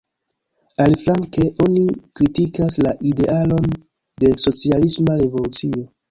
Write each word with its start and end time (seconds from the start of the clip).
Aliflanke 0.83 1.43
oni 1.65 1.83
kritikas 2.19 2.77
la 2.85 2.93
idealon 3.09 3.67
de 4.23 4.31
socialisma 4.45 5.19
revolucio. 5.21 5.85